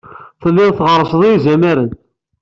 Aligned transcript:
Telliḍ 0.41 0.71
tɣerrseḍ 0.77 1.21
i 1.23 1.29
yizamaren. 1.31 1.91